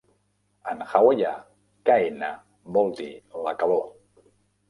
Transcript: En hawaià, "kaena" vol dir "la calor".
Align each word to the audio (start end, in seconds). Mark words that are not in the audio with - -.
En 0.69 0.79
hawaià, 0.93 1.33
"kaena" 1.89 2.29
vol 2.79 2.89
dir 3.01 3.09
"la 3.49 3.53
calor". 3.65 3.87